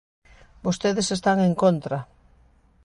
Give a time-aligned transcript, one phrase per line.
[0.65, 1.97] Vostedes están en contra.